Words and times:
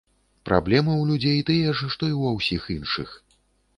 Праблемы 0.49 0.91
ў 0.97 1.03
людзей 1.11 1.37
тыя 1.49 1.75
ж, 1.81 1.93
што 1.97 2.11
і 2.15 2.19
ва 2.25 2.31
ўсіх 2.39 2.67
іншых. 2.81 3.09